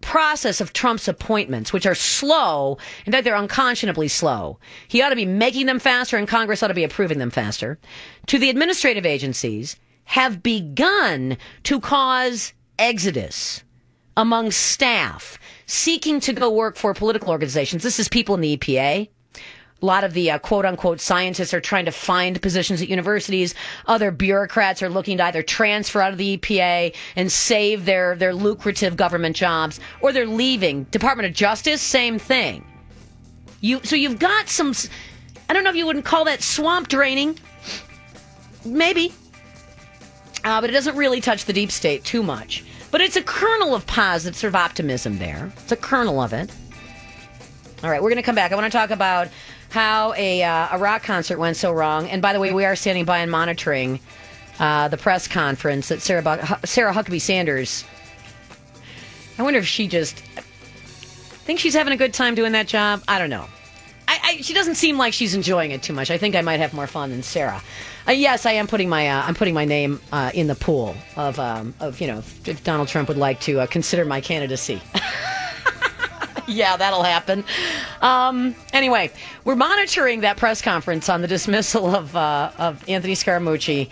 [0.00, 4.58] process of Trump's appointments, which are slow, in fact, they're unconscionably slow.
[4.88, 7.78] He ought to be making them faster, and Congress ought to be approving them faster.
[8.26, 13.64] To the administrative agencies, have begun to cause exodus
[14.16, 17.82] among staff seeking to go work for political organizations.
[17.82, 19.08] This is people in the EPA,
[19.82, 23.54] a lot of the uh, quote unquote scientists are trying to find positions at universities.
[23.86, 28.34] Other bureaucrats are looking to either transfer out of the EPA and save their, their
[28.34, 30.84] lucrative government jobs, or they're leaving.
[30.84, 32.64] Department of Justice, same thing.
[33.60, 34.72] You, so you've got some,
[35.48, 37.38] I don't know if you wouldn't call that swamp draining.
[38.64, 39.12] Maybe.
[40.44, 42.64] Uh, but it doesn't really touch the deep state too much.
[42.90, 45.52] But it's a kernel of positive sort of optimism there.
[45.58, 46.50] It's a kernel of it.
[47.82, 48.52] All right, we're going to come back.
[48.52, 49.28] I want to talk about
[49.70, 52.08] how a, uh, a rock concert went so wrong.
[52.08, 54.00] And by the way, we are standing by and monitoring
[54.58, 57.84] uh, the press conference that Sarah, Sarah Huckabee Sanders.
[59.38, 60.22] I wonder if she just
[61.46, 63.02] think she's having a good time doing that job.
[63.06, 63.46] I don't know.
[64.08, 66.10] I, I I she doesn't seem like she's enjoying it too much.
[66.10, 67.62] I think I might have more fun than Sarah.
[68.06, 70.94] Uh, yes, I am putting my uh, I'm putting my name uh, in the pool
[71.16, 74.80] of um, of you know if Donald Trump would like to uh, consider my candidacy.
[76.48, 77.44] yeah, that'll happen.
[78.02, 79.10] Um, anyway,
[79.44, 83.88] we're monitoring that press conference on the dismissal of uh, of Anthony Scaramucci,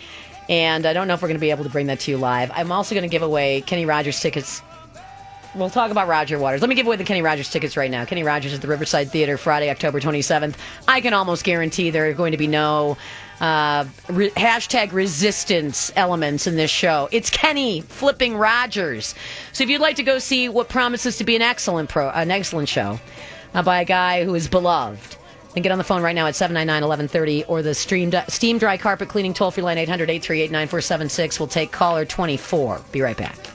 [0.49, 2.17] and I don't know if we're going to be able to bring that to you
[2.17, 2.51] live.
[2.55, 4.63] I'm also going to give away Kenny Rogers tickets.
[5.55, 6.63] We'll talk about Roger Waters.
[6.63, 8.05] Let me give away the Kenny Rogers tickets right now.
[8.05, 10.57] Kenny Rogers at the Riverside Theater Friday, October 27th.
[10.89, 12.97] I can almost guarantee there are going to be no
[13.41, 17.09] uh, re- hashtag resistance elements in this show.
[17.13, 19.15] It's Kenny flipping Rogers.
[19.53, 22.31] So if you'd like to go see what promises to be an excellent pro, an
[22.31, 23.01] excellent show
[23.55, 25.17] uh, by a guy who is beloved,
[25.55, 29.09] then get on the phone right now at 799-1130 or the stream, steam dry carpet
[29.09, 31.39] cleaning toll free line 800-838-9476.
[31.39, 32.83] We'll take caller 24.
[32.93, 33.54] Be right back.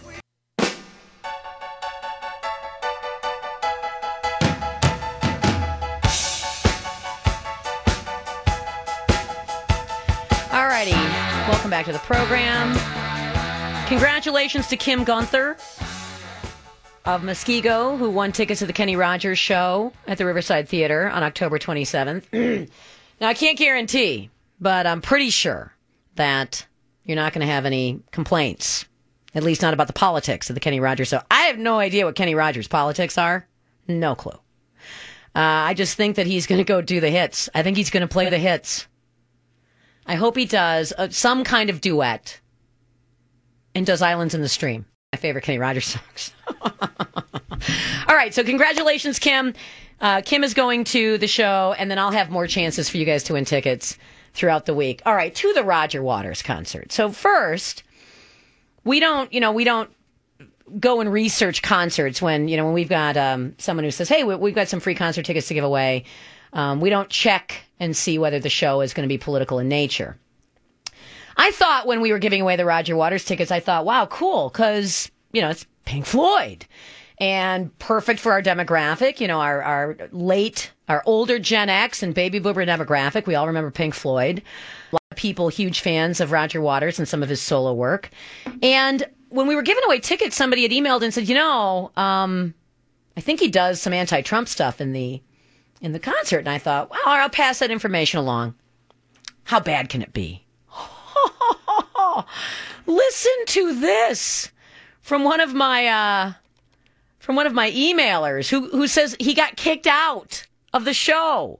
[14.29, 15.57] Congratulations to Kim Gunther
[17.03, 21.23] of Muskego, who won tickets to the Kenny Rogers show at the Riverside Theater on
[21.23, 22.69] October 27th.
[23.19, 24.29] now, I can't guarantee,
[24.61, 25.73] but I'm pretty sure
[26.13, 26.63] that
[27.05, 28.85] you're not going to have any complaints,
[29.33, 31.23] at least not about the politics of the Kenny Rogers show.
[31.31, 33.47] I have no idea what Kenny Rogers' politics are.
[33.87, 34.37] No clue.
[35.35, 37.49] Uh, I just think that he's going to go do the hits.
[37.55, 38.87] I think he's going to play the hits.
[40.05, 42.39] I hope he does uh, some kind of duet
[43.79, 44.85] and does Islands in the Stream.
[45.11, 46.33] My favorite Kenny Rogers songs.
[48.07, 49.53] All right, so congratulations, Kim.
[50.01, 53.05] Uh, Kim is going to the show, and then I'll have more chances for you
[53.05, 53.97] guys to win tickets
[54.33, 55.01] throughout the week.
[55.05, 56.91] All right, to the Roger Waters concert.
[56.91, 57.83] So first,
[58.83, 59.89] we don't, you know, we don't
[60.79, 64.23] go and research concerts when you know when we've got um, someone who says, "Hey,
[64.23, 66.03] we, we've got some free concert tickets to give away."
[66.53, 69.67] Um, we don't check and see whether the show is going to be political in
[69.67, 70.17] nature.
[71.39, 74.49] I thought when we were giving away the Roger Waters tickets, I thought, wow, cool,
[74.49, 76.65] because, you know, it's Pink Floyd
[77.17, 82.13] and perfect for our demographic, you know, our, our late, our older Gen X and
[82.13, 83.25] baby boomer demographic.
[83.25, 84.43] We all remember Pink Floyd.
[84.91, 88.09] A lot of people, huge fans of Roger Waters and some of his solo work.
[88.61, 92.53] And when we were giving away tickets, somebody had emailed and said, you know, um,
[93.15, 95.21] I think he does some anti Trump stuff in the
[95.79, 96.39] in the concert.
[96.39, 98.55] And I thought, well, I'll pass that information along.
[99.45, 100.43] How bad can it be?
[102.85, 104.51] Listen to this
[105.01, 106.33] from one of my uh,
[107.19, 111.59] from one of my emailers who who says he got kicked out of the show.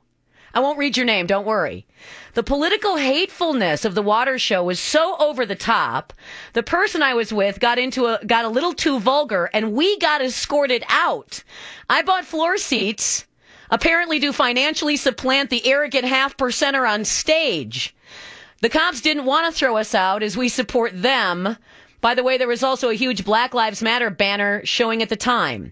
[0.54, 1.86] I won't read your name, don't worry.
[2.34, 6.14] The political hatefulness of the water show was so over the top.
[6.54, 9.98] The person I was with got into a got a little too vulgar and we
[10.00, 11.44] got escorted out.
[11.90, 13.26] I bought floor seats
[13.70, 17.96] apparently do financially supplant the arrogant half percenter on stage.
[18.62, 21.56] The cops didn't want to throw us out as we support them.
[22.02, 25.16] By the way, there was also a huge Black Lives Matter banner showing at the
[25.16, 25.72] time.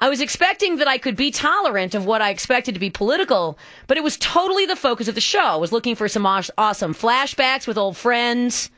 [0.00, 3.58] I was expecting that I could be tolerant of what I expected to be political,
[3.88, 5.40] but it was totally the focus of the show.
[5.40, 8.70] I was looking for some awesome flashbacks with old friends,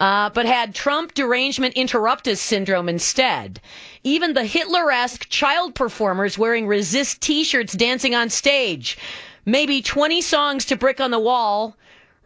[0.00, 3.60] uh, but had Trump derangement interruptus syndrome instead.
[4.02, 8.98] Even the Hitler esque child performers wearing resist t shirts dancing on stage.
[9.44, 11.76] Maybe 20 songs to brick on the wall,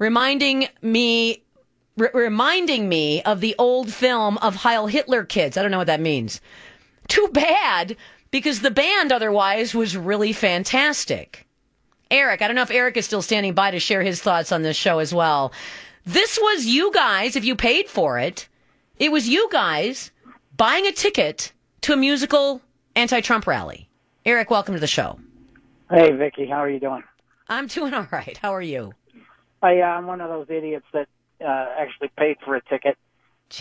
[0.03, 1.43] reminding me.
[2.01, 5.57] R- reminding me of the old film of Heil Hitler Kids.
[5.57, 6.41] I don't know what that means.
[7.09, 7.97] Too bad
[8.31, 11.47] because the band otherwise was really fantastic.
[12.11, 14.63] Eric, I don't know if Eric is still standing by to share his thoughts on
[14.63, 15.53] this show as well.
[16.05, 18.49] This was you guys, if you paid for it,
[18.99, 20.11] it was you guys
[20.57, 22.61] buying a ticket to a musical
[22.97, 23.89] anti Trump rally.
[24.25, 25.19] Eric, welcome to the show.
[25.91, 27.03] Hey, Vicki, how are you doing?
[27.49, 28.39] I'm doing all right.
[28.39, 28.95] How are you?
[29.63, 31.09] I, uh, I'm one of those idiots that
[31.41, 32.99] uh, actually paid for a ticket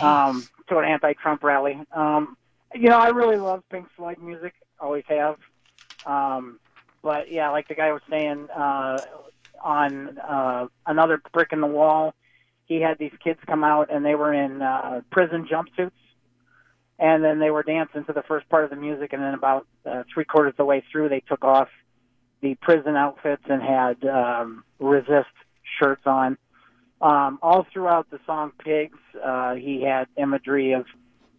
[0.01, 1.79] um, to an anti Trump rally.
[1.91, 2.37] Um,
[2.73, 5.37] you know, I really love Pink Floyd music, always have.
[6.05, 6.59] Um,
[7.01, 9.01] but yeah, like the guy was saying uh,
[9.63, 12.13] on uh, another brick in the wall,
[12.65, 15.91] he had these kids come out and they were in uh, prison jumpsuits,
[16.97, 19.67] and then they were dancing to the first part of the music, and then about
[19.85, 21.67] uh, three quarters of the way through, they took off
[22.41, 25.27] the prison outfits and had um, resist
[25.81, 26.37] shirts on.
[27.01, 30.85] Um, all throughout the song "Pigs," uh, he had imagery of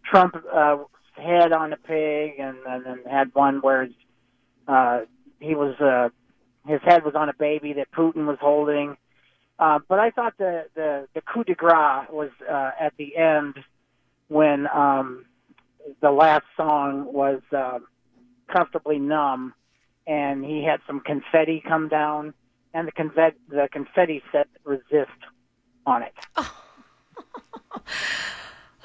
[0.03, 0.77] Trump uh,
[1.13, 3.87] head on a pig, and, then had one where
[4.67, 5.01] uh,
[5.39, 6.09] he was uh,
[6.67, 8.97] his head was on a baby that Putin was holding.
[9.59, 13.55] Uh, but I thought the the the coup de grace was uh, at the end
[14.27, 15.25] when um,
[16.01, 17.79] the last song was uh,
[18.51, 19.53] comfortably numb,
[20.07, 22.33] and he had some confetti come down,
[22.73, 25.11] and the confetti the confetti said "resist"
[25.85, 26.13] on it.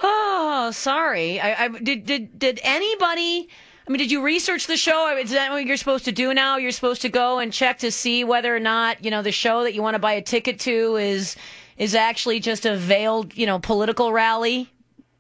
[0.02, 1.40] Oh, sorry.
[1.40, 2.06] I, I did.
[2.06, 3.48] Did did anybody?
[3.86, 5.16] I mean, did you research the show?
[5.16, 6.56] Is that what you're supposed to do now?
[6.56, 9.64] You're supposed to go and check to see whether or not you know the show
[9.64, 11.36] that you want to buy a ticket to is
[11.78, 14.70] is actually just a veiled you know political rally.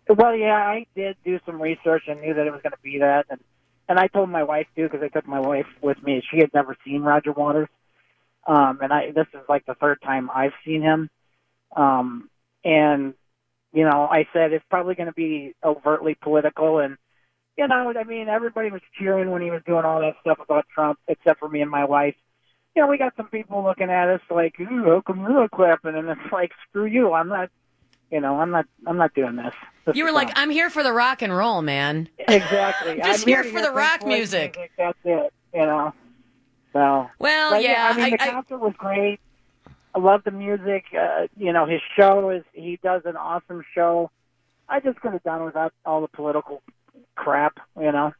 [0.08, 2.98] Well, yeah, I did do some research and knew that it was going to be
[2.98, 3.40] that, and
[3.88, 6.22] and I told my wife too because I took my wife with me.
[6.30, 7.68] She had never seen Roger Waters,
[8.48, 11.10] um, and I this is like the third time I've seen him,
[11.76, 12.30] um,
[12.64, 13.12] and
[13.72, 16.96] you know I said it's probably going to be overtly political, and
[17.58, 20.64] you know I mean everybody was cheering when he was doing all that stuff about
[20.74, 22.16] Trump, except for me and my wife.
[22.74, 25.94] You know, we got some people looking at us like, "Ooh, how come you're clapping?"
[25.94, 27.12] And it's like, "Screw you!
[27.12, 27.50] I'm not,
[28.10, 30.82] you know, I'm not, I'm not doing this." This You were like, I'm here for
[30.82, 32.08] the rock and roll, man.
[32.18, 32.96] Exactly.
[33.02, 34.70] Just I'm here to for the rock Floyd music.
[34.78, 35.32] That's it.
[35.52, 35.92] You know.
[36.78, 37.10] So.
[37.18, 39.18] Well, but yeah, I mean, the I- I- concert was great.
[39.96, 40.84] I love the music.
[40.96, 44.12] Uh, you know, his show is he does an awesome show.
[44.68, 46.62] I just could have done without all the political
[47.16, 47.58] crap.
[47.76, 48.12] You know.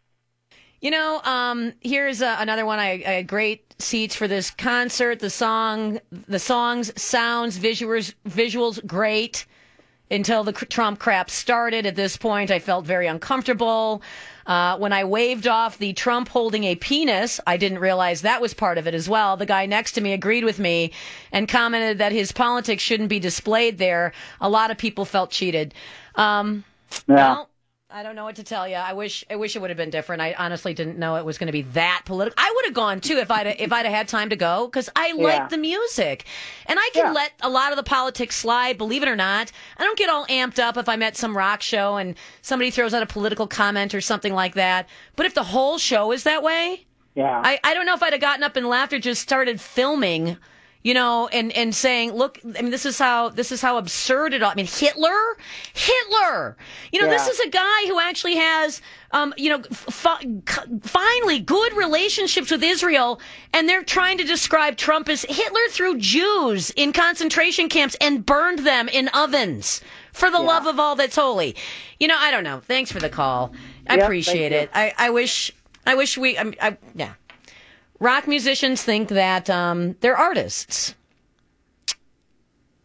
[0.81, 2.81] You know, um, here's uh, another one.
[2.81, 5.21] I, I had great seats for this concert.
[5.21, 9.47] The song, the songs, sounds, visuals, visuals, great.
[10.11, 11.85] Until the Trump crap started.
[11.85, 14.03] At this point, I felt very uncomfortable.
[14.47, 18.55] Uh, when I waved off the Trump holding a penis, I didn't realize that was
[18.55, 19.37] part of it as well.
[19.37, 20.93] The guy next to me agreed with me
[21.31, 24.13] and commented that his politics shouldn't be displayed there.
[24.41, 25.75] A lot of people felt cheated.
[26.15, 26.65] Um,
[27.07, 27.51] Well,
[27.91, 28.75] I don't know what to tell you.
[28.75, 30.21] I wish I wish it would have been different.
[30.21, 32.35] I honestly didn't know it was going to be that political.
[32.37, 34.91] I would have gone too if I'd if I'd have had time to go because
[34.95, 36.27] I like the music,
[36.67, 38.77] and I can let a lot of the politics slide.
[38.77, 41.63] Believe it or not, I don't get all amped up if I'm at some rock
[41.63, 44.87] show and somebody throws out a political comment or something like that.
[45.17, 46.85] But if the whole show is that way,
[47.15, 47.41] Yeah.
[47.43, 50.37] I, I don't know if I'd have gotten up and laughed or just started filming,
[50.89, 54.33] you know, and, and saying, look, I mean, this is how this is how absurd
[54.33, 54.51] it all.
[54.51, 55.37] I mean, Hitler,
[55.75, 56.57] Hitler.
[56.91, 58.81] You know, this is a guy who actually has,
[59.11, 60.25] um, you know, fi-
[60.81, 63.21] finally good relationships with Israel,
[63.53, 68.61] and they're trying to describe Trump as Hitler threw Jews in concentration camps and burned
[68.61, 69.83] them in ovens.
[70.15, 71.55] For the love of all that's holy,
[72.01, 72.17] you know.
[72.19, 72.61] I don't know.
[72.61, 73.53] Thanks for the call.
[73.87, 74.71] I Yep, appreciate it.
[74.73, 75.53] I, I wish
[75.87, 77.13] I wish we I, I yeah.
[78.01, 80.95] Rock musicians think that um, they're artists.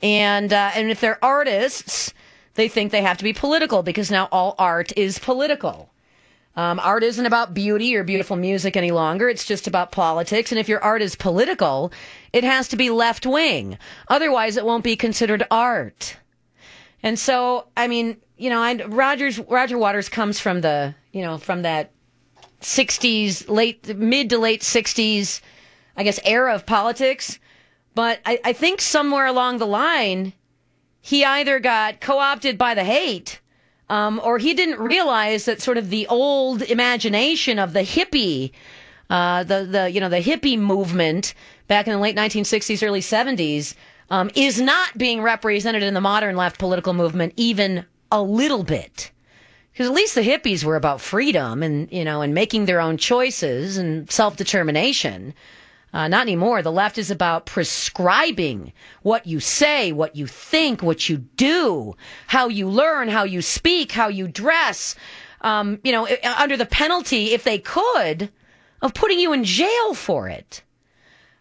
[0.01, 2.13] And uh, and if they're artists,
[2.55, 5.89] they think they have to be political because now all art is political.
[6.55, 9.27] Um, art isn't about beauty or beautiful music any longer.
[9.27, 10.51] It's just about politics.
[10.51, 11.91] And if your art is political,
[12.31, 13.77] it has to be left wing.
[14.07, 16.15] Otherwise, it won't be considered art.
[17.01, 21.37] And so, I mean, you know, I, Rogers Roger Waters comes from the, you know,
[21.37, 21.91] from that
[22.63, 25.41] 60s, late mid to late 60s,
[25.95, 27.39] I guess, era of politics.
[27.95, 30.33] But I, I think somewhere along the line,
[30.99, 33.39] he either got co-opted by the hate,
[33.89, 38.51] um, or he didn't realize that sort of the old imagination of the hippie,
[39.09, 41.33] uh, the the you know the hippie movement
[41.67, 43.75] back in the late 1960s, early 70s,
[44.09, 49.11] um, is not being represented in the modern left political movement even a little bit.
[49.73, 52.97] Because at least the hippies were about freedom and you know and making their own
[52.97, 55.33] choices and self determination.
[55.93, 56.63] Uh, not anymore.
[56.63, 61.95] The left is about prescribing what you say, what you think, what you do,
[62.25, 64.95] how you learn, how you speak, how you dress.
[65.41, 66.07] Um, you know,
[66.39, 68.31] under the penalty, if they could,
[68.81, 70.63] of putting you in jail for it.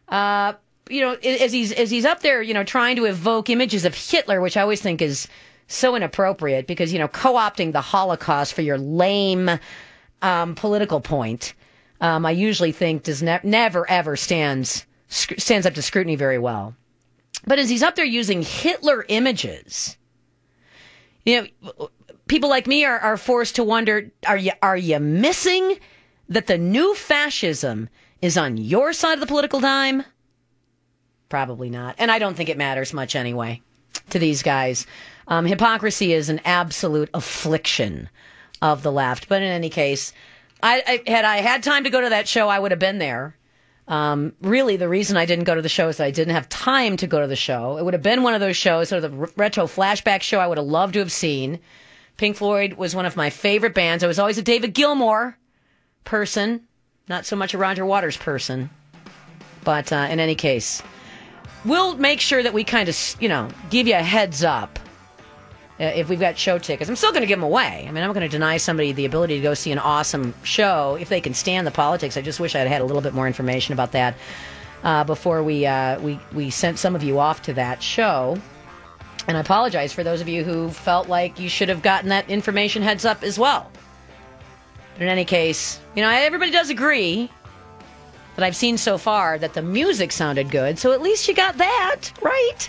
[0.08, 0.52] Uh,
[0.90, 3.94] you know, as he's as he's up there, you know, trying to evoke images of
[3.94, 5.28] Hitler, which I always think is
[5.66, 9.50] so inappropriate because you know, co-opting the Holocaust for your lame
[10.20, 11.54] um, political point,
[12.00, 16.38] um, I usually think does ne- never ever stands sc- stands up to scrutiny very
[16.38, 16.74] well.
[17.46, 19.96] But as he's up there using Hitler images,
[21.24, 21.88] you know,
[22.28, 25.78] people like me are, are forced to wonder: Are you are you missing
[26.28, 27.88] that the new fascism
[28.20, 30.04] is on your side of the political dime?
[31.28, 33.62] Probably not, and I don't think it matters much anyway
[34.10, 34.86] to these guys.
[35.28, 38.08] Um, hypocrisy is an absolute affliction
[38.60, 39.28] of the left.
[39.28, 40.12] But in any case,
[40.62, 42.98] I, I had I had time to go to that show, I would have been
[42.98, 43.36] there.
[43.88, 46.48] Um, really, the reason I didn't go to the show is that I didn't have
[46.48, 47.78] time to go to the show.
[47.78, 50.46] It would have been one of those shows, sort of the retro flashback show I
[50.46, 51.58] would have loved to have seen.
[52.16, 54.04] Pink Floyd was one of my favorite bands.
[54.04, 55.34] I was always a David Gilmour
[56.04, 56.62] person,
[57.08, 58.70] not so much a Roger Waters person.
[59.64, 60.82] But uh, in any case,
[61.64, 64.78] we'll make sure that we kind of, you know, give you a heads up
[65.78, 66.88] if we've got show tickets.
[66.88, 67.84] I'm still going to give them away.
[67.88, 70.34] I mean, I'm not going to deny somebody the ability to go see an awesome
[70.42, 72.16] show if they can stand the politics.
[72.16, 74.14] I just wish I'd had a little bit more information about that
[74.84, 78.38] uh, before we uh, we we sent some of you off to that show.
[79.28, 82.28] And I apologize for those of you who felt like you should have gotten that
[82.28, 83.70] information heads up as well.
[84.94, 87.30] But in any case, you know, everybody does agree
[88.34, 90.78] that I've seen so far that the music sounded good.
[90.78, 92.68] So at least you got that, right?